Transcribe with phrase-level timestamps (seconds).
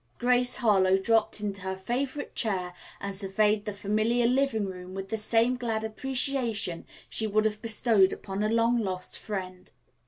[0.17, 5.17] Grace Harlowe dropped into her favorite chair and surveyed the familiar living room with the
[5.19, 9.69] same glad appreciation she would have bestowed upon a long lost friend.